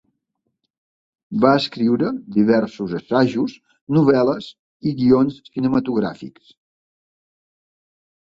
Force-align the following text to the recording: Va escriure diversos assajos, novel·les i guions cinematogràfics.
Va 1.43 1.49
escriure 1.57 2.07
diversos 2.37 2.95
assajos, 2.99 3.53
novel·les 3.97 4.49
i 4.91 4.95
guions 5.01 5.37
cinematogràfics. 5.51 6.49